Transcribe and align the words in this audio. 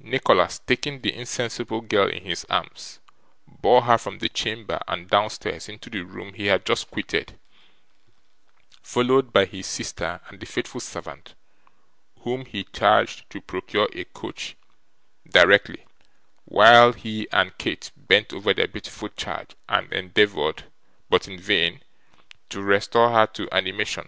Nicholas, 0.00 0.58
taking 0.58 1.00
the 1.00 1.14
insensible 1.14 1.80
girl 1.80 2.06
in 2.06 2.26
his 2.26 2.44
arms, 2.50 3.00
bore 3.48 3.80
her 3.84 3.96
from 3.96 4.18
the 4.18 4.28
chamber 4.28 4.78
and 4.86 5.08
downstairs 5.08 5.66
into 5.66 5.88
the 5.88 6.02
room 6.02 6.34
he 6.34 6.44
had 6.44 6.66
just 6.66 6.90
quitted, 6.90 7.40
followed 8.82 9.32
by 9.32 9.46
his 9.46 9.66
sister 9.66 10.20
and 10.28 10.40
the 10.40 10.44
faithful 10.44 10.78
servant, 10.78 11.34
whom 12.20 12.44
he 12.44 12.64
charged 12.64 13.30
to 13.30 13.40
procure 13.40 13.88
a 13.94 14.04
coach 14.04 14.56
directly, 15.26 15.86
while 16.44 16.92
he 16.92 17.26
and 17.32 17.56
Kate 17.56 17.92
bent 17.96 18.34
over 18.34 18.52
their 18.52 18.68
beautiful 18.68 19.08
charge 19.08 19.52
and 19.70 19.90
endeavoured, 19.90 20.64
but 21.08 21.26
in 21.26 21.40
vain, 21.40 21.82
to 22.50 22.62
restore 22.62 23.10
her 23.10 23.26
to 23.26 23.48
animation. 23.52 24.06